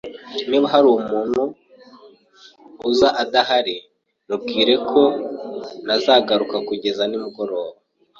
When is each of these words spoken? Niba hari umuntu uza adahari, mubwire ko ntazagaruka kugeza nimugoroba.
Niba 0.49 0.65
hari 0.73 0.87
umuntu 0.99 1.43
uza 2.89 3.09
adahari, 3.23 3.75
mubwire 4.27 4.73
ko 4.89 5.01
ntazagaruka 5.85 6.57
kugeza 6.67 7.03
nimugoroba. 7.07 7.75